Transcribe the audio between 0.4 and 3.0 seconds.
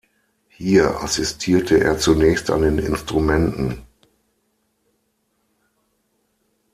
Hier assistierte er zunächst an den